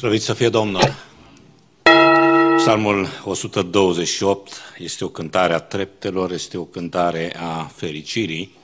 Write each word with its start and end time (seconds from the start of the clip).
Slăvit 0.00 0.22
să 0.22 0.32
fie 0.32 0.48
Domnul! 0.48 0.94
Psalmul 2.56 3.08
128 3.24 4.52
este 4.78 5.04
o 5.04 5.08
cântare 5.08 5.52
a 5.52 5.58
treptelor, 5.58 6.32
este 6.32 6.56
o 6.58 6.64
cântare 6.64 7.36
a 7.36 7.62
fericirii 7.74 8.56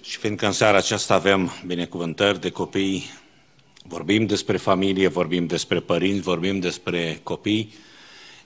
și 0.00 0.18
fiindcă 0.18 0.46
în 0.46 0.52
seara 0.52 0.76
aceasta 0.76 1.14
avem 1.14 1.50
binecuvântări 1.66 2.40
de 2.40 2.50
copii, 2.50 3.10
vorbim 3.82 4.26
despre 4.26 4.56
familie, 4.56 5.08
vorbim 5.08 5.46
despre 5.46 5.80
părinți, 5.80 6.20
vorbim 6.20 6.60
despre 6.60 7.20
copii, 7.22 7.74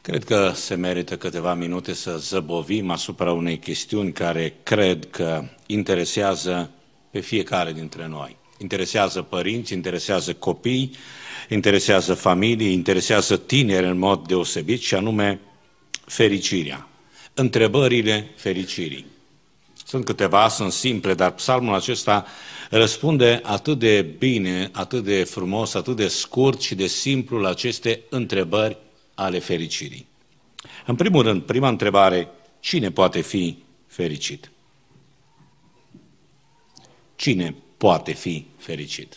cred 0.03 0.25
că 0.25 0.53
se 0.55 0.75
merită 0.75 1.17
câteva 1.17 1.55
minute 1.55 1.93
să 1.95 2.17
zăbovim 2.17 2.91
asupra 2.91 3.33
unei 3.33 3.59
chestiuni 3.59 4.13
care 4.13 4.55
cred 4.63 5.11
că 5.11 5.45
interesează 5.67 6.71
pe 7.11 7.21
fiecare 7.21 7.73
dintre 7.73 8.07
noi. 8.07 8.37
Interesează 8.59 9.23
părinți, 9.23 9.73
interesează 9.73 10.35
copii, 10.35 10.91
interesează 11.49 12.15
familii, 12.15 12.73
interesează 12.73 13.37
tineri 13.37 13.87
în 13.87 13.99
mod 13.99 14.27
deosebit 14.27 14.81
și 14.81 14.95
anume 14.95 15.41
fericirea. 16.07 16.89
Întrebările 17.35 18.31
fericirii. 18.37 19.07
Sunt 19.87 20.05
câteva, 20.05 20.49
sunt 20.49 20.73
simple, 20.73 21.15
dar 21.15 21.31
psalmul 21.31 21.75
acesta 21.75 22.27
răspunde 22.71 23.41
atât 23.43 23.79
de 23.79 24.03
bine, 24.03 24.71
atât 24.73 25.05
de 25.05 25.25
frumos, 25.25 25.75
atât 25.75 25.97
de 25.97 26.09
scurt 26.09 26.61
și 26.61 26.75
de 26.75 26.87
simplu 26.87 27.39
la 27.39 27.49
aceste 27.49 28.01
întrebări 28.09 28.77
ale 29.15 29.39
fericirii. 29.39 30.07
În 30.87 30.95
primul 30.95 31.23
rând, 31.23 31.43
prima 31.43 31.69
întrebare, 31.69 32.29
cine 32.61 32.91
poate 32.91 33.21
fi 33.21 33.59
fericit? 33.87 34.51
Cine 37.17 37.55
poate 37.79 38.13
fi 38.13 38.47
fericit? 38.57 39.17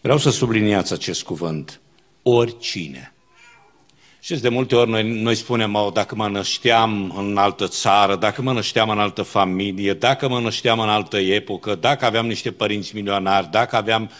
Vreau 0.00 0.18
să 0.18 0.30
subliniați 0.30 0.92
acest 0.92 1.22
cuvânt. 1.22 1.80
Oricine. 2.22 3.10
Și 4.20 4.34
de 4.34 4.48
multe 4.48 4.74
ori 4.74 4.90
noi, 4.90 5.12
noi 5.22 5.34
spunem, 5.34 5.74
oh, 5.74 5.92
dacă 5.92 6.14
mă 6.14 6.28
nășteam 6.28 7.14
în 7.16 7.36
altă 7.36 7.66
țară, 7.66 8.16
dacă 8.16 8.42
mă 8.42 8.52
nășteam 8.52 8.88
în 8.88 8.98
altă 8.98 9.22
familie, 9.22 9.94
dacă 9.94 10.28
mă 10.28 10.40
nășteam 10.40 10.78
în 10.78 10.88
altă 10.88 11.16
epocă, 11.16 11.74
dacă 11.74 12.04
aveam 12.04 12.26
niște 12.26 12.52
părinți 12.52 12.94
milionari, 12.94 13.50
dacă 13.50 13.76
aveam 13.76 14.10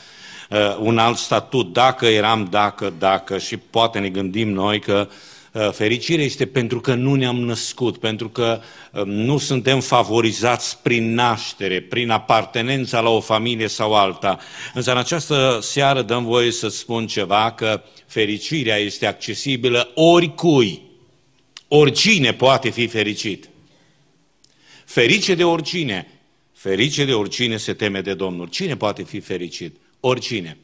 uh, 0.51 0.77
un 0.81 0.99
alt 0.99 1.17
statut, 1.17 1.73
dacă 1.73 2.07
eram, 2.07 2.49
dacă, 2.51 2.95
dacă, 2.99 3.39
și 3.39 3.57
poate 3.57 3.99
ne 3.99 4.09
gândim 4.09 4.49
noi 4.49 4.81
că 4.81 5.09
uh, 5.11 5.15
Uh, 5.46 5.46
fericirea 5.73 6.25
este 6.25 6.47
pentru 6.47 6.81
că 6.81 6.95
nu 6.95 7.15
ne-am 7.15 7.41
născut, 7.41 7.97
pentru 7.99 8.29
că 8.29 8.61
um, 8.93 9.11
nu 9.11 9.39
suntem 9.39 9.81
favorizați 9.81 10.79
prin 10.83 11.15
naștere, 11.15 11.81
prin 11.81 12.11
apartenența 12.11 13.01
la 13.01 13.09
o 13.09 13.21
familie 13.21 13.67
sau 13.67 13.95
alta. 13.95 14.39
Însă 14.75 14.91
în 14.91 14.99
această 14.99 15.59
seară 15.63 16.03
dăm 16.03 16.25
voie 16.25 16.51
să 16.51 16.69
spun 16.69 17.07
ceva, 17.07 17.53
că 17.53 17.83
fericirea 18.07 18.77
este 18.77 19.07
accesibilă 19.07 19.91
oricui. 19.95 20.83
Oricine 21.69 22.33
poate 22.33 22.71
fi 22.71 22.87
fericit. 22.87 23.49
Ferice 24.85 25.35
de 25.35 25.45
oricine. 25.45 26.11
Ferice 26.53 27.05
de 27.05 27.13
oricine 27.15 27.57
se 27.57 27.73
teme 27.73 28.01
de 28.01 28.15
Domnul. 28.15 28.49
Cine 28.49 28.77
poate 28.77 29.03
fi 29.03 29.21
fericit? 29.21 29.77
Oricine. 30.01 30.57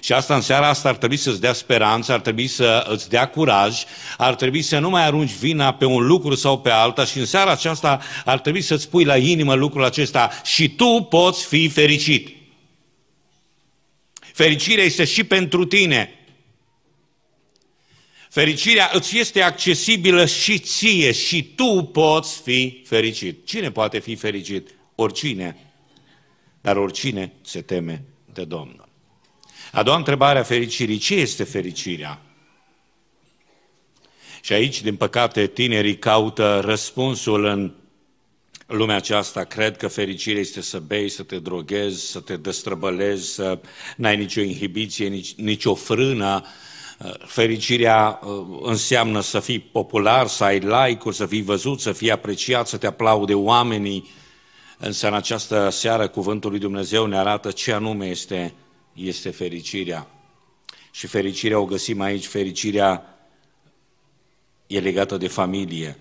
Și 0.00 0.12
asta 0.12 0.34
în 0.34 0.40
seara 0.40 0.68
asta 0.68 0.88
ar 0.88 0.96
trebui 0.96 1.16
să-ți 1.16 1.40
dea 1.40 1.52
speranță, 1.52 2.12
ar 2.12 2.20
trebui 2.20 2.46
să 2.46 2.86
îți 2.88 3.08
dea 3.08 3.28
curaj, 3.28 3.82
ar 4.16 4.34
trebui 4.34 4.62
să 4.62 4.78
nu 4.78 4.90
mai 4.90 5.04
arunci 5.04 5.32
vina 5.32 5.74
pe 5.74 5.84
un 5.84 6.06
lucru 6.06 6.34
sau 6.34 6.60
pe 6.60 6.70
alta 6.70 7.04
și 7.04 7.18
în 7.18 7.26
seara 7.26 7.50
aceasta 7.50 8.00
ar 8.24 8.38
trebui 8.38 8.60
să-ți 8.60 8.88
pui 8.88 9.04
la 9.04 9.16
inimă 9.16 9.54
lucrul 9.54 9.84
acesta 9.84 10.30
și 10.44 10.68
tu 10.68 11.06
poți 11.10 11.46
fi 11.46 11.68
fericit. 11.68 12.36
Fericirea 14.32 14.84
este 14.84 15.04
și 15.04 15.24
pentru 15.24 15.64
tine. 15.64 16.18
Fericirea 18.30 18.90
îți 18.92 19.18
este 19.18 19.42
accesibilă 19.42 20.26
și 20.26 20.58
ție 20.58 21.12
și 21.12 21.42
tu 21.42 21.82
poți 21.92 22.40
fi 22.40 22.82
fericit. 22.86 23.46
Cine 23.46 23.70
poate 23.70 23.98
fi 23.98 24.14
fericit? 24.14 24.68
Oricine. 24.94 25.56
Dar 26.60 26.76
oricine 26.76 27.32
se 27.42 27.60
teme 27.62 28.04
de 28.32 28.44
Domnul. 28.44 28.83
A 29.74 29.82
doua 29.82 29.96
întrebare 29.96 30.38
a 30.38 30.42
fericirii. 30.42 30.98
Ce 30.98 31.14
este 31.14 31.44
fericirea? 31.44 32.20
Și 34.40 34.52
aici, 34.52 34.82
din 34.82 34.96
păcate, 34.96 35.46
tinerii 35.46 35.98
caută 35.98 36.60
răspunsul 36.64 37.44
în 37.44 37.72
lumea 38.66 38.96
aceasta. 38.96 39.44
Cred 39.44 39.76
că 39.76 39.88
fericirea 39.88 40.40
este 40.40 40.60
să 40.60 40.78
bei, 40.78 41.08
să 41.08 41.22
te 41.22 41.38
droghezi, 41.38 42.10
să 42.10 42.20
te 42.20 42.36
destrăbălezi, 42.36 43.34
să 43.34 43.58
n-ai 43.96 44.16
nicio 44.16 44.40
inhibiție, 44.40 45.08
nici, 45.08 45.34
nicio 45.34 45.74
frână. 45.74 46.44
Fericirea 47.26 48.20
uh, 48.22 48.58
înseamnă 48.62 49.20
să 49.20 49.40
fii 49.40 49.58
popular, 49.58 50.26
să 50.26 50.44
ai 50.44 50.58
like-uri, 50.58 51.16
să 51.16 51.26
fii 51.26 51.42
văzut, 51.42 51.80
să 51.80 51.92
fii 51.92 52.10
apreciat, 52.10 52.66
să 52.66 52.76
te 52.76 52.86
aplaude 52.86 53.34
oamenii. 53.34 54.10
Însă 54.78 55.06
în 55.06 55.14
această 55.14 55.68
seară 55.70 56.08
cuvântul 56.08 56.50
lui 56.50 56.60
Dumnezeu 56.60 57.06
ne 57.06 57.18
arată 57.18 57.50
ce 57.50 57.72
anume 57.72 58.06
este 58.06 58.54
este 58.94 59.30
fericirea. 59.30 60.08
Și 60.90 61.06
fericirea 61.06 61.58
o 61.58 61.64
găsim 61.64 62.00
aici, 62.00 62.26
fericirea 62.26 63.18
e 64.66 64.80
legată 64.80 65.16
de 65.16 65.28
familie. 65.28 65.96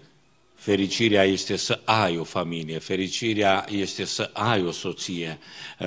Fericirea 0.63 1.23
este 1.23 1.55
să 1.55 1.79
ai 1.83 2.17
o 2.17 2.23
familie, 2.23 2.79
fericirea 2.79 3.65
este 3.71 4.05
să 4.05 4.29
ai 4.33 4.63
o 4.63 4.71
soție, 4.71 5.39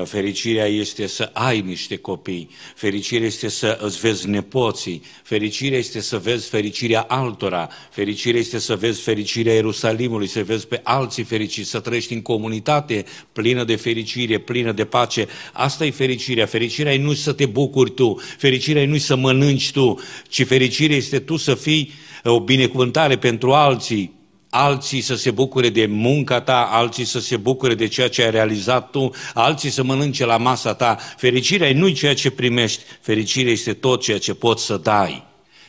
fericirea 0.05 0.67
este 0.67 1.07
să 1.07 1.31
ai 1.33 1.61
niște 1.61 1.97
copii, 1.97 2.49
fericirea 2.75 3.27
este 3.27 3.49
să 3.49 3.79
îți 3.81 4.01
vezi 4.01 4.29
nepoții, 4.29 5.03
fericirea 5.23 5.79
este 5.79 6.01
să 6.01 6.19
vezi 6.19 6.49
fericirea 6.49 7.01
altora, 7.01 7.69
fericirea 7.91 8.41
este 8.41 8.59
să 8.59 8.77
vezi 8.77 9.01
fericirea 9.01 9.55
Ierusalimului, 9.55 10.27
să 10.27 10.45
vezi 10.45 10.67
pe 10.67 10.81
alții 10.83 11.25
fericiți, 11.25 11.71
să 11.71 11.81
trăiești 11.81 12.13
în 12.13 12.23
comunitate 12.23 13.05
plină 13.33 13.65
de 13.65 13.77
fericire, 13.77 14.39
plină 14.39 14.73
de 14.73 14.85
pace. 14.85 15.27
Asta 15.53 15.85
e 15.85 15.91
fericirea. 15.91 16.47
Fericirea 16.47 16.95
e 16.95 16.99
nu 16.99 17.13
să 17.13 17.33
te 17.33 17.47
bucuri 17.47 17.91
tu, 17.91 18.21
fericirea 18.39 18.83
e 18.83 18.87
nu 18.87 18.99
să 18.99 19.17
mănânci 19.17 19.71
tu, 19.71 20.01
ci 20.29 20.47
fericirea 20.47 20.97
este 20.97 21.19
tu 21.19 21.37
să 21.37 21.55
fii 21.55 21.93
o 22.25 22.41
binecuvântare 22.41 23.19
pentru 23.19 23.53
alții, 23.53 24.16
alții 24.56 25.00
să 25.00 25.15
se 25.15 25.31
bucure 25.31 25.69
de 25.69 25.87
munca 25.87 26.41
ta, 26.41 26.69
alții 26.72 27.05
să 27.05 27.21
se 27.21 27.37
bucure 27.37 27.75
de 27.75 27.87
ceea 27.87 28.09
ce 28.09 28.22
ai 28.22 28.31
realizat 28.31 28.91
tu, 28.91 29.11
alții 29.34 29.71
să 29.71 29.83
mănânce 29.83 30.25
la 30.25 30.37
masa 30.37 30.75
ta. 30.75 30.99
Fericirea 31.17 31.72
nu-i 31.72 31.93
ceea 31.93 32.15
ce 32.15 32.31
primești, 32.31 32.83
fericirea 33.00 33.53
este 33.53 33.72
tot 33.72 34.03
ceea 34.03 34.19
ce 34.19 34.34
poți 34.34 34.65
să 34.65 34.77
dai. 34.77 35.25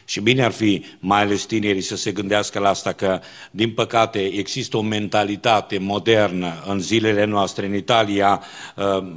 Și 0.05 0.19
bine 0.19 0.43
ar 0.43 0.51
fi, 0.51 0.85
mai 0.99 1.21
ales 1.21 1.43
tinerii, 1.43 1.81
să 1.81 1.95
se 1.95 2.11
gândească 2.11 2.59
la 2.59 2.69
asta, 2.69 2.91
că, 2.91 3.19
din 3.51 3.71
păcate, 3.71 4.19
există 4.19 4.77
o 4.77 4.81
mentalitate 4.81 5.77
modernă 5.77 6.63
în 6.67 6.79
zilele 6.79 7.25
noastre. 7.25 7.65
În 7.65 7.75
Italia 7.75 8.43
uh, 8.75 9.07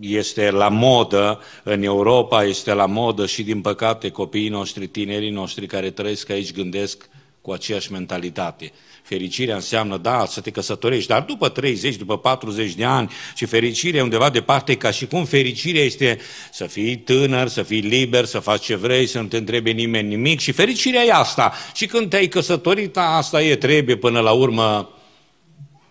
este 0.00 0.50
la 0.50 0.68
modă, 0.68 1.40
în 1.62 1.82
Europa 1.82 2.44
este 2.44 2.72
la 2.72 2.86
modă 2.86 3.26
și, 3.26 3.42
din 3.42 3.60
păcate, 3.60 4.08
copiii 4.08 4.48
noștri, 4.48 4.86
tinerii 4.86 5.30
noștri 5.30 5.66
care 5.66 5.90
trăiesc 5.90 6.30
aici 6.30 6.52
gândesc 6.52 7.08
cu 7.40 7.52
aceeași 7.52 7.92
mentalitate. 7.92 8.72
Fericirea 9.02 9.54
înseamnă, 9.54 9.96
da, 9.96 10.26
să 10.26 10.40
te 10.40 10.50
căsătorești, 10.50 11.08
dar 11.08 11.22
după 11.22 11.48
30, 11.48 11.96
după 11.96 12.18
40 12.18 12.72
de 12.74 12.84
ani 12.84 13.10
și 13.34 13.44
fericirea 13.44 14.02
undeva 14.02 14.30
departe, 14.30 14.76
ca 14.76 14.90
și 14.90 15.06
cum 15.06 15.24
fericirea 15.24 15.84
este 15.84 16.18
să 16.52 16.66
fii 16.66 16.96
tânăr, 16.96 17.48
să 17.48 17.62
fii 17.62 17.80
liber, 17.80 18.24
să 18.24 18.38
faci 18.38 18.64
ce 18.64 18.74
vrei, 18.74 19.06
să 19.06 19.20
nu 19.20 19.26
te 19.26 19.36
întrebe 19.36 19.70
nimeni 19.70 20.08
nimic 20.08 20.40
și 20.40 20.52
fericirea 20.52 21.02
e 21.02 21.12
asta. 21.12 21.52
Și 21.74 21.86
când 21.86 22.10
te-ai 22.10 22.28
căsătorit, 22.28 22.96
asta 22.96 23.42
e, 23.42 23.56
trebuie 23.56 23.96
până 23.96 24.20
la 24.20 24.32
urmă 24.32 24.94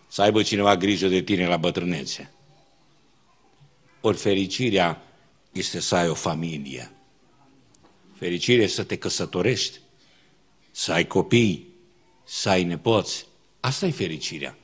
să 0.07 0.21
aibă 0.21 0.41
cineva 0.41 0.75
grijă 0.75 1.07
de 1.07 1.21
tine 1.21 1.47
la 1.47 1.57
bătrânețe. 1.57 2.31
Ori 4.01 4.17
fericirea 4.17 5.01
este 5.51 5.79
să 5.79 5.95
ai 5.95 6.09
o 6.09 6.13
familie. 6.13 6.91
Fericirea 8.17 8.63
este 8.63 8.75
să 8.75 8.84
te 8.84 8.97
căsătorești 8.97 9.79
să 10.71 10.91
ai 10.91 11.07
copii, 11.07 11.67
să 12.23 12.49
ai 12.49 12.63
nepoți. 12.63 13.25
Asta 13.59 13.85
e 13.85 13.91
fericirea. 13.91 14.57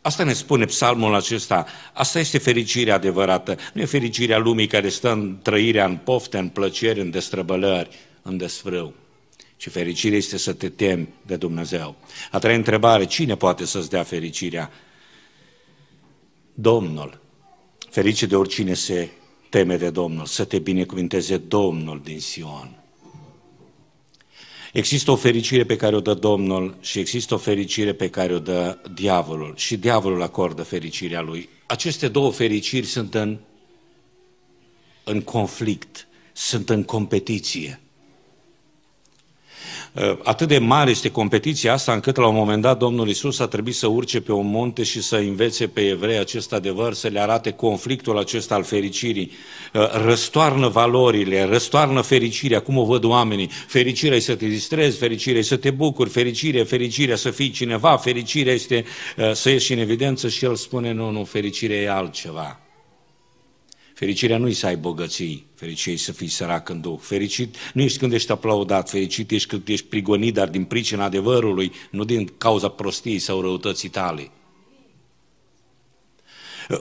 Asta 0.00 0.24
ne 0.24 0.32
spune 0.32 0.64
psalmul 0.64 1.14
acesta. 1.14 1.66
Asta 1.92 2.18
este 2.18 2.38
fericirea 2.38 2.94
adevărată. 2.94 3.56
Nu 3.72 3.80
e 3.80 3.84
fericirea 3.84 4.38
lumii 4.38 4.66
care 4.66 4.88
stă 4.88 5.12
în 5.12 5.38
trăirea, 5.42 5.84
în 5.84 5.96
pofte, 5.96 6.38
în 6.38 6.48
plăceri, 6.48 7.00
în 7.00 7.10
destrăbălări, 7.10 7.96
în 8.22 8.36
desfrâu. 8.36 8.94
Și 9.56 9.68
fericirea 9.70 10.18
este 10.18 10.36
să 10.36 10.52
te 10.52 10.68
temi 10.68 11.08
de 11.26 11.36
Dumnezeu. 11.36 11.96
A 12.30 12.38
treia 12.38 12.56
întrebare, 12.56 13.04
cine 13.04 13.36
poate 13.36 13.64
să-ți 13.64 13.90
dea 13.90 14.02
fericirea? 14.02 14.70
Domnul. 16.54 17.20
Ferice 17.90 18.26
de 18.26 18.36
oricine 18.36 18.74
se 18.74 19.08
teme 19.48 19.76
de 19.76 19.90
Domnul, 19.90 20.26
să 20.26 20.44
te 20.44 20.58
binecuvinteze 20.58 21.36
Domnul 21.36 22.00
din 22.04 22.20
Sion. 22.20 22.79
Există 24.72 25.10
o 25.10 25.16
fericire 25.16 25.64
pe 25.64 25.76
care 25.76 25.96
o 25.96 26.00
dă 26.00 26.14
Domnul 26.14 26.76
și 26.80 26.98
există 26.98 27.34
o 27.34 27.38
fericire 27.38 27.92
pe 27.92 28.10
care 28.10 28.34
o 28.34 28.38
dă 28.38 28.78
diavolul 28.94 29.54
și 29.56 29.76
diavolul 29.76 30.22
acordă 30.22 30.62
fericirea 30.62 31.20
lui. 31.20 31.48
Aceste 31.66 32.08
două 32.08 32.32
fericiri 32.32 32.86
sunt 32.86 33.14
în, 33.14 33.38
în 35.04 35.20
conflict, 35.20 36.08
sunt 36.32 36.70
în 36.70 36.84
competiție. 36.84 37.80
Uh, 39.92 40.18
atât 40.22 40.48
de 40.48 40.58
mare 40.58 40.90
este 40.90 41.10
competiția 41.10 41.72
asta 41.72 41.92
încât 41.92 42.16
la 42.16 42.26
un 42.26 42.34
moment 42.34 42.62
dat 42.62 42.78
Domnul 42.78 43.08
Isus 43.08 43.38
a 43.38 43.46
trebuit 43.46 43.74
să 43.74 43.86
urce 43.86 44.20
pe 44.20 44.32
un 44.32 44.46
munte 44.46 44.82
și 44.82 45.02
să 45.02 45.16
învețe 45.16 45.66
pe 45.66 45.80
evrei 45.80 46.18
acest 46.18 46.52
adevăr, 46.52 46.94
să 46.94 47.08
le 47.08 47.20
arate 47.20 47.50
conflictul 47.50 48.18
acesta 48.18 48.54
al 48.54 48.62
fericirii. 48.62 49.30
Uh, 49.74 50.04
răstoarnă 50.04 50.68
valorile, 50.68 51.44
răstoarnă 51.44 52.00
fericirea, 52.00 52.60
cum 52.60 52.76
o 52.76 52.84
văd 52.84 53.04
oamenii. 53.04 53.50
Fericirea 53.66 54.16
e 54.16 54.20
să 54.20 54.34
te 54.34 54.46
distrezi, 54.46 54.98
fericirea 54.98 55.40
e 55.40 55.42
să 55.42 55.56
te 55.56 55.70
bucuri, 55.70 56.10
fericirea, 56.10 56.64
fericirea 56.64 57.16
să 57.16 57.30
fii 57.30 57.50
cineva, 57.50 57.96
fericirea 57.96 58.52
este 58.52 58.84
uh, 59.16 59.32
să 59.32 59.50
ieși 59.50 59.72
în 59.72 59.78
evidență 59.78 60.28
și 60.28 60.44
el 60.44 60.54
spune, 60.54 60.92
nu, 60.92 61.10
nu, 61.10 61.24
fericirea 61.24 61.80
e 61.80 61.90
altceva. 61.90 62.60
Fericirea 64.00 64.38
nu-i 64.38 64.52
să 64.52 64.66
ai 64.66 64.76
bogății, 64.76 65.46
fericirea 65.54 65.94
e 65.94 65.98
să 65.98 66.12
fii 66.12 66.28
sărac 66.28 66.68
în 66.68 66.80
duh. 66.80 66.98
Fericit 67.00 67.56
nu 67.72 67.82
ești 67.82 67.98
când 67.98 68.12
ești 68.12 68.30
aplaudat, 68.30 68.90
fericit 68.90 69.30
ești 69.30 69.48
când 69.48 69.68
ești 69.68 69.86
prigonit, 69.86 70.34
dar 70.34 70.48
din 70.48 70.64
pricina 70.64 71.04
adevărului, 71.04 71.72
nu 71.90 72.04
din 72.04 72.32
cauza 72.38 72.68
prostiei 72.68 73.18
sau 73.18 73.40
răutății 73.40 73.88
tale. 73.88 74.30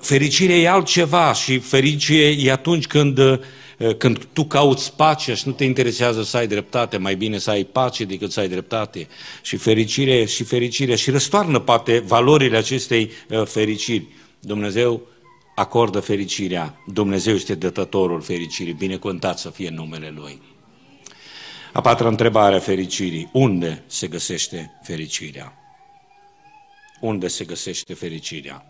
Fericirea 0.02 0.56
e 0.56 0.70
altceva 0.70 1.34
și 1.34 1.58
fericirea 1.58 2.30
e 2.30 2.52
atunci 2.52 2.88
când, 2.88 3.20
când 3.98 4.26
tu 4.34 4.46
cauți 4.46 4.96
pacea 4.96 5.34
și 5.34 5.44
nu 5.48 5.54
te 5.54 5.64
interesează 5.64 6.24
să 6.24 6.38
ai 6.38 6.48
dreptate, 6.48 6.98
mai 6.98 7.16
bine 7.16 7.38
să 7.38 7.50
ai 7.50 7.64
pace 7.64 8.04
decât 8.04 8.32
să 8.32 8.40
ai 8.40 8.50
dreptate. 8.50 9.08
Și 9.42 9.58
fericire 9.58 10.26
și 10.26 10.44
fericirea 10.44 10.96
și 10.96 11.12
răstoarnă 11.12 11.60
poate 11.60 12.00
valorile 12.00 12.58
acestei 12.58 13.12
uh, 13.30 13.46
fericiri. 13.46 14.06
Dumnezeu 14.40 15.08
acordă 15.60 16.00
fericirea. 16.00 16.82
Dumnezeu 16.88 17.36
este 17.36 17.56
dătătorul 17.56 18.22
fericirii, 18.22 18.74
binecuvântat 18.74 19.40
să 19.40 19.50
fie 19.50 19.70
numele 19.70 20.10
Lui. 20.16 20.42
A 21.74 21.82
patra 21.82 22.08
întrebare 22.08 22.56
a 22.56 22.60
fericirii. 22.60 23.30
Unde 23.34 23.84
se 23.88 24.08
găsește 24.08 24.80
fericirea? 24.84 25.54
Unde 27.02 27.28
se 27.28 27.46
găsește 27.46 27.94
fericirea? 27.94 28.66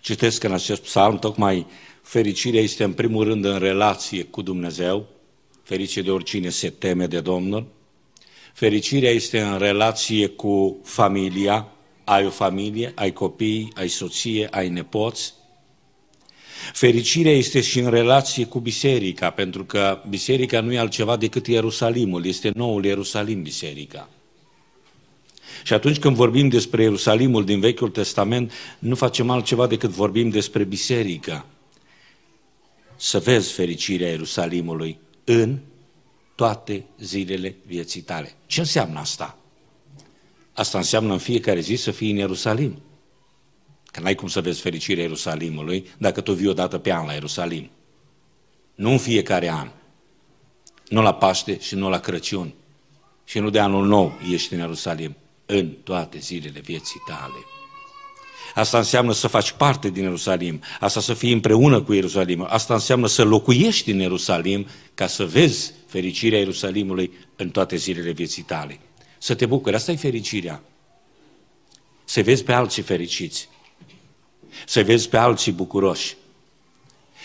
Citesc 0.00 0.42
în 0.42 0.52
acest 0.52 0.82
psalm, 0.82 1.18
tocmai 1.18 1.66
fericirea 2.02 2.60
este 2.60 2.84
în 2.84 2.92
primul 2.92 3.24
rând 3.24 3.44
în 3.44 3.58
relație 3.58 4.22
cu 4.22 4.42
Dumnezeu, 4.42 5.06
ferice 5.62 6.02
de 6.02 6.10
oricine 6.10 6.48
se 6.48 6.70
teme 6.70 7.06
de 7.06 7.20
Domnul. 7.20 7.66
Fericirea 8.52 9.10
este 9.10 9.40
în 9.40 9.58
relație 9.58 10.26
cu 10.26 10.80
familia, 10.84 11.72
ai 12.08 12.26
o 12.26 12.30
familie, 12.30 12.92
ai 12.94 13.12
copii, 13.12 13.72
ai 13.74 13.88
soție, 13.88 14.48
ai 14.50 14.68
nepoți. 14.68 15.34
Fericirea 16.72 17.32
este 17.32 17.60
și 17.60 17.78
în 17.78 17.90
relație 17.90 18.44
cu 18.44 18.60
biserica, 18.60 19.30
pentru 19.30 19.64
că 19.64 20.02
biserica 20.08 20.60
nu 20.60 20.72
e 20.72 20.78
altceva 20.78 21.16
decât 21.16 21.46
Ierusalimul, 21.46 22.26
este 22.26 22.50
noul 22.54 22.84
Ierusalim 22.84 23.42
biserica. 23.42 24.08
Și 25.64 25.72
atunci 25.72 25.98
când 25.98 26.16
vorbim 26.16 26.48
despre 26.48 26.82
Ierusalimul 26.82 27.44
din 27.44 27.60
Vechiul 27.60 27.90
Testament, 27.90 28.52
nu 28.78 28.94
facem 28.94 29.30
altceva 29.30 29.66
decât 29.66 29.90
vorbim 29.90 30.28
despre 30.28 30.64
biserică. 30.64 31.46
Să 32.96 33.18
vezi 33.18 33.52
fericirea 33.52 34.08
Ierusalimului 34.08 34.98
în 35.24 35.58
toate 36.34 36.84
zilele 37.00 37.56
vieții 37.66 38.00
tale. 38.00 38.32
Ce 38.46 38.60
înseamnă 38.60 38.98
asta? 38.98 39.38
Asta 40.58 40.78
înseamnă 40.78 41.12
în 41.12 41.18
fiecare 41.18 41.60
zi 41.60 41.74
să 41.74 41.90
fii 41.90 42.10
în 42.10 42.16
Ierusalim. 42.16 42.82
Că 43.84 44.00
n-ai 44.00 44.14
cum 44.14 44.28
să 44.28 44.40
vezi 44.40 44.60
fericirea 44.60 45.02
Ierusalimului 45.02 45.86
dacă 45.98 46.20
tu 46.20 46.32
vii 46.32 46.48
o 46.48 46.52
dată 46.52 46.78
pe 46.78 46.92
an 46.92 47.06
la 47.06 47.12
Ierusalim. 47.12 47.70
Nu 48.74 48.90
în 48.90 48.98
fiecare 48.98 49.50
an. 49.50 49.68
Nu 50.88 51.02
la 51.02 51.14
Paște 51.14 51.60
și 51.60 51.74
nu 51.74 51.88
la 51.88 51.98
Crăciun. 51.98 52.54
Și 53.24 53.38
nu 53.38 53.50
de 53.50 53.58
anul 53.58 53.86
nou 53.86 54.12
ești 54.32 54.52
în 54.52 54.58
Ierusalim. 54.58 55.16
În 55.46 55.68
toate 55.68 56.18
zilele 56.18 56.60
vieții 56.60 57.02
tale. 57.06 57.44
Asta 58.54 58.78
înseamnă 58.78 59.12
să 59.12 59.26
faci 59.26 59.50
parte 59.50 59.90
din 59.90 60.02
Ierusalim, 60.02 60.60
asta 60.80 61.00
să 61.00 61.14
fii 61.14 61.32
împreună 61.32 61.82
cu 61.82 61.92
Ierusalim, 61.92 62.46
asta 62.48 62.74
înseamnă 62.74 63.06
să 63.06 63.24
locuiești 63.24 63.90
în 63.90 63.98
Ierusalim 63.98 64.66
ca 64.94 65.06
să 65.06 65.24
vezi 65.24 65.72
fericirea 65.86 66.38
Ierusalimului 66.38 67.12
în 67.36 67.50
toate 67.50 67.76
zilele 67.76 68.10
vieții 68.10 68.42
tale. 68.42 68.78
Să 69.18 69.34
te 69.34 69.46
bucuri, 69.46 69.74
asta 69.74 69.92
e 69.92 69.96
fericirea. 69.96 70.62
Să 72.04 72.22
vezi 72.22 72.44
pe 72.44 72.52
alții 72.52 72.82
fericiți, 72.82 73.48
să 74.66 74.82
vezi 74.82 75.08
pe 75.08 75.16
alții 75.16 75.52
bucuroși, 75.52 76.16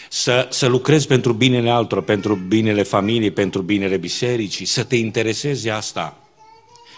să, 0.10 0.48
să 0.51 0.68
lucrezi 0.68 1.07
pentru 1.07 1.34
binele 1.34 1.69
altora, 1.69 2.01
pentru 2.01 2.36
binele 2.36 2.84
familiei, 2.84 3.31
pentru 3.31 3.62
binele 3.62 3.98
bisericii, 3.98 4.66
să 4.66 4.84
te 4.84 4.95
interesezi 4.95 5.69
asta, 5.69 6.18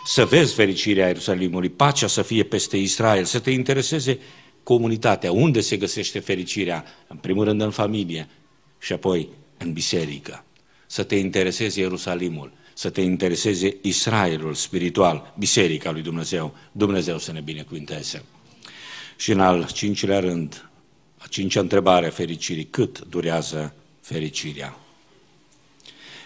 să 0.05 0.25
vezi 0.25 0.53
fericirea 0.53 1.07
Ierusalimului, 1.07 1.69
pacea 1.69 2.07
să 2.07 2.21
fie 2.21 2.43
peste 2.43 2.77
Israel, 2.77 3.23
să 3.23 3.39
te 3.39 3.51
intereseze 3.51 4.19
comunitatea, 4.63 5.31
unde 5.31 5.61
se 5.61 5.77
găsește 5.77 6.19
fericirea, 6.19 6.85
în 7.07 7.17
primul 7.17 7.43
rând 7.43 7.61
în 7.61 7.71
familie 7.71 8.27
și 8.79 8.93
apoi 8.93 9.29
în 9.57 9.73
biserică, 9.73 10.43
să 10.87 11.03
te 11.03 11.15
intereseze 11.15 11.79
Ierusalimul, 11.79 12.51
să 12.77 12.89
te 12.89 13.01
intereseze 13.01 13.77
Israelul 13.81 14.53
spiritual, 14.53 15.33
Biserica 15.37 15.91
lui 15.91 16.01
Dumnezeu. 16.01 16.55
Dumnezeu 16.71 17.17
să 17.17 17.31
ne 17.31 17.39
binecuvinteze. 17.39 18.25
Și 19.15 19.31
în 19.31 19.39
al 19.39 19.67
cincilea 19.73 20.19
rând, 20.19 20.69
a 21.17 21.25
cincea 21.29 21.59
întrebare 21.59 22.07
a 22.07 22.09
fericirii, 22.09 22.65
cât 22.65 22.99
durează 22.99 23.75
fericirea? 24.01 24.77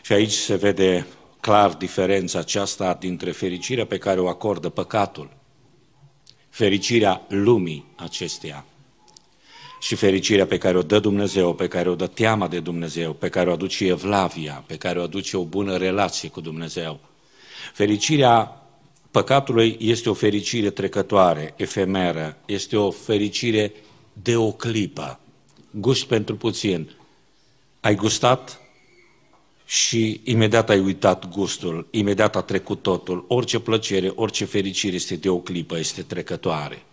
Și 0.02 0.14
aici 0.14 0.32
se 0.32 0.56
vede 0.56 1.08
clar 1.40 1.74
diferența 1.74 2.40
aceasta 2.40 2.94
dintre 2.94 3.32
fericirea 3.32 3.86
pe 3.86 3.98
care 3.98 4.20
o 4.20 4.28
acordă 4.28 4.70
păcatul, 4.70 5.38
fericirea 6.50 7.26
lumii 7.28 7.86
acesteia 7.96 8.66
și 9.80 9.96
fericirea 9.96 10.46
pe 10.46 10.58
care 10.58 10.78
o 10.78 10.82
dă 10.82 11.00
Dumnezeu, 11.00 11.54
pe 11.54 11.68
care 11.68 11.90
o 11.90 11.96
dă 11.96 12.08
teama 12.08 12.48
de 12.48 12.60
Dumnezeu, 12.60 13.14
pe 13.14 13.30
care 13.30 13.50
o 13.50 13.54
aduce 13.54 13.86
evlavia, 13.86 14.64
pe 14.68 14.78
care 14.78 15.00
o 15.00 15.04
aduce 15.04 15.38
o 15.38 15.44
bună 15.44 15.78
relație 15.78 16.30
cu 16.30 16.42
Dumnezeu. 16.42 17.00
Fericirea 17.74 18.64
păcatului 19.12 19.78
este 19.80 20.10
o 20.10 20.14
fericire 20.14 20.70
trecătoare, 20.70 21.54
efemeră, 21.58 22.38
este 22.46 22.78
o 22.78 22.92
fericire 22.92 23.74
de 24.14 24.36
o 24.36 24.52
clipă, 24.52 25.20
gust 25.72 26.06
pentru 26.06 26.36
puțin. 26.36 26.92
Ai 27.80 27.96
gustat 27.96 28.60
și 29.66 30.22
imediat 30.24 30.70
ai 30.70 30.80
uitat 30.80 31.30
gustul, 31.30 31.88
imediat 31.92 32.36
a 32.36 32.42
trecut 32.42 32.82
totul. 32.82 33.26
Orice 33.28 33.60
plăcere, 33.60 34.12
orice 34.16 34.46
fericire 34.46 34.96
este 34.96 35.16
de 35.16 35.30
o 35.30 35.38
clipă, 35.38 35.78
este 35.78 36.02
trecătoare. 36.02 36.84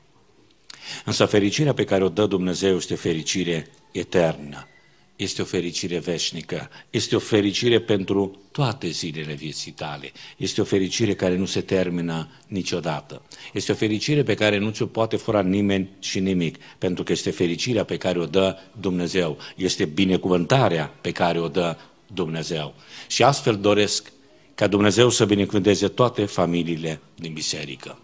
Însă 1.05 1.25
fericirea 1.25 1.75
pe 1.75 1.85
care 1.85 2.05
o 2.05 2.09
dă 2.09 2.27
Dumnezeu 2.27 2.77
este 2.77 2.95
fericire 2.95 3.71
eternă, 3.93 4.69
este 5.17 5.43
o 5.43 5.45
fericire 5.45 5.99
veșnică, 5.99 6.71
este 6.91 7.17
o 7.17 7.19
fericire 7.19 7.81
pentru 7.81 8.39
toate 8.51 8.89
zilele 8.89 9.33
vieții 9.33 9.73
tale, 9.73 10.13
este 10.37 10.61
o 10.61 10.65
fericire 10.65 11.15
care 11.15 11.37
nu 11.37 11.45
se 11.45 11.61
termină 11.61 12.29
niciodată, 12.47 13.23
este 13.53 13.73
o 13.73 13.75
fericire 13.75 14.23
pe 14.23 14.35
care 14.35 14.59
nu 14.59 14.71
ți-o 14.71 14.87
poate 14.87 15.17
fura 15.17 15.43
nimeni 15.43 15.89
și 15.99 16.21
nimic, 16.21 16.57
pentru 16.79 17.05
că 17.05 17.13
este 17.13 17.31
fericirea 17.31 17.85
pe 17.85 17.97
care 17.97 18.19
o 18.19 18.27
dă 18.27 18.57
Dumnezeu, 18.81 19.39
este 19.57 19.85
binecuvântarea 19.85 20.95
pe 21.01 21.11
care 21.11 21.41
o 21.41 21.49
dă 21.49 21.77
Dumnezeu. 22.07 22.75
Și 23.07 23.23
astfel 23.23 23.57
doresc 23.57 24.13
ca 24.55 24.67
Dumnezeu 24.67 25.11
să 25.11 25.25
binecuvânteze 25.25 25.89
toate 25.89 26.25
familiile 26.25 27.01
din 27.15 27.33
biserică. 27.33 27.99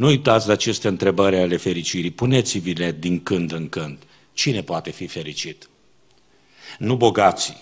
Nu 0.00 0.06
uitați 0.06 0.46
de 0.46 0.52
aceste 0.52 0.88
întrebări 0.88 1.36
ale 1.36 1.56
fericirii, 1.56 2.10
puneți-vi-le 2.10 2.96
din 2.98 3.22
când 3.22 3.52
în 3.52 3.68
când. 3.68 3.98
Cine 4.32 4.62
poate 4.62 4.90
fi 4.90 5.06
fericit? 5.06 5.68
Nu 6.78 6.96
bogații, 6.96 7.56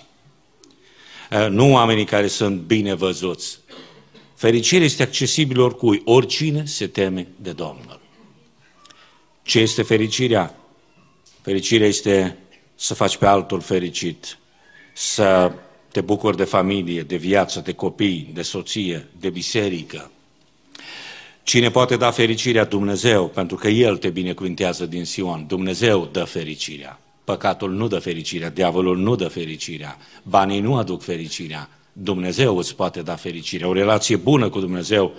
eh, 1.31 1.47
nu 1.51 1.73
oamenii 1.73 2.05
care 2.05 2.27
sunt 2.27 2.61
bine 2.61 2.95
văzuți. 2.95 3.59
Fericirea 4.35 4.85
este 4.85 5.03
accesibilă 5.03 5.63
oricui, 5.63 6.03
oricine 6.05 6.65
se 6.65 6.87
teme 6.87 7.27
de 7.37 7.53
Domnul. 7.53 8.01
Ce 9.43 9.59
este 9.59 9.83
fericirea? 9.83 10.55
Fericirea 11.43 11.87
este 11.87 12.37
să 12.75 12.95
faci 12.95 13.17
pe 13.17 13.27
altul 13.27 13.61
fericit, 13.61 14.39
să 14.95 15.53
te 15.93 16.01
bucuri 16.01 16.37
de 16.37 16.45
familie, 16.45 17.03
de 17.03 17.17
viață, 17.17 17.61
de 17.61 17.73
copii, 17.73 18.31
de 18.33 18.43
soție, 18.43 19.09
de 19.21 19.31
biserică, 19.31 20.11
Cine 21.49 21.71
poate 21.71 21.97
da 21.97 22.11
fericirea? 22.11 22.65
Dumnezeu, 22.65 23.29
pentru 23.29 23.57
că 23.57 23.69
El 23.69 23.97
te 23.97 24.09
binecuvintează 24.11 24.87
din 24.87 25.05
Sion. 25.05 25.45
Dumnezeu 25.47 26.09
dă 26.13 26.25
fericirea. 26.25 27.01
Păcatul 27.25 27.73
nu 27.73 27.89
dă 27.89 27.99
fericirea, 27.99 28.51
diavolul 28.51 28.99
nu 28.99 29.15
dă 29.15 29.29
fericirea, 29.29 29.97
banii 30.23 30.61
nu 30.61 30.77
aduc 30.77 31.03
fericirea. 31.03 31.69
Dumnezeu 31.93 32.57
îți 32.57 32.77
poate 32.77 33.03
da 33.03 33.15
fericirea. 33.15 33.69
O 33.69 33.73
relație 33.73 34.17
bună 34.17 34.49
cu 34.49 34.61
Dumnezeu 34.61 35.13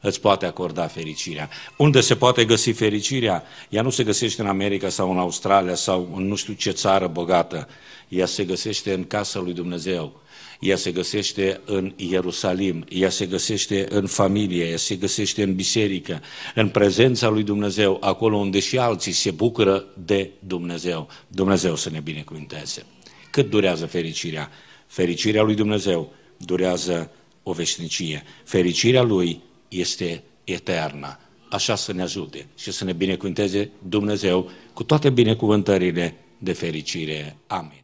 îți 0.00 0.20
poate 0.20 0.46
acorda 0.46 0.86
fericirea. 0.86 1.48
Unde 1.76 2.00
se 2.00 2.16
poate 2.16 2.44
găsi 2.44 2.70
fericirea? 2.70 3.42
Ea 3.68 3.82
nu 3.82 3.90
se 3.90 4.04
găsește 4.04 4.42
în 4.42 4.48
America 4.48 4.88
sau 4.88 5.10
în 5.10 5.18
Australia 5.18 5.74
sau 5.74 6.12
în 6.16 6.26
nu 6.26 6.34
știu 6.34 6.52
ce 6.52 6.70
țară 6.70 7.06
bogată. 7.06 7.68
Ea 8.08 8.26
se 8.26 8.44
găsește 8.44 8.92
în 8.92 9.04
casa 9.04 9.40
lui 9.40 9.52
Dumnezeu. 9.52 10.20
Ea 10.60 10.76
se 10.76 10.90
găsește 10.90 11.60
în 11.64 11.92
Ierusalim, 11.96 12.84
ea 12.88 13.10
se 13.10 13.26
găsește 13.26 13.86
în 13.90 14.06
familie, 14.06 14.64
ea 14.64 14.76
se 14.76 14.94
găsește 14.94 15.42
în 15.42 15.54
biserică, 15.54 16.22
în 16.54 16.68
prezența 16.68 17.28
lui 17.28 17.42
Dumnezeu, 17.42 17.96
acolo 18.00 18.36
unde 18.36 18.60
și 18.60 18.78
alții 18.78 19.12
se 19.12 19.30
bucură 19.30 19.84
de 20.04 20.30
Dumnezeu. 20.38 21.08
Dumnezeu 21.28 21.76
să 21.76 21.90
ne 21.90 22.00
binecuvinteze. 22.00 22.86
Cât 23.30 23.50
durează 23.50 23.86
fericirea? 23.86 24.50
Fericirea 24.86 25.42
lui 25.42 25.54
Dumnezeu 25.54 26.12
durează 26.36 27.10
o 27.42 27.52
veșnicie. 27.52 28.22
Fericirea 28.44 29.02
lui 29.02 29.40
este 29.68 30.22
eternă. 30.44 31.18
Așa 31.50 31.74
să 31.74 31.92
ne 31.92 32.02
ajute 32.02 32.46
și 32.58 32.72
să 32.72 32.84
ne 32.84 32.92
binecuvânteze 32.92 33.70
Dumnezeu 33.88 34.50
cu 34.72 34.82
toate 34.82 35.10
binecuvântările 35.10 36.14
de 36.38 36.52
fericire. 36.52 37.36
Amin. 37.46 37.79